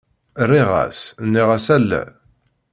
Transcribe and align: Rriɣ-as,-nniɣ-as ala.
Rriɣ-as,-nniɣ-as 0.47 1.67
ala. 1.75 2.01